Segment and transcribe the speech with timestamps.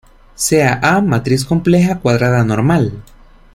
[0.33, 3.03] Sea "A" matriz compleja cuadrada normal.